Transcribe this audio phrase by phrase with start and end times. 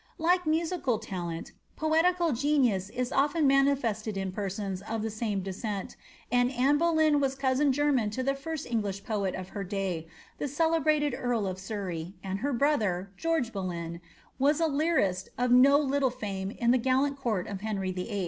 [0.17, 5.95] Lake musical talent, poetical gi oAen manifested in persons of the same descent,
[6.31, 10.07] and Anne Bou cousin german to the first English poet of her day,
[10.39, 14.01] the celebra of Surrey, and her brother, George Boleyn,
[14.39, 18.19] was a lyrist of i &me in the gallant court of Henry VI II.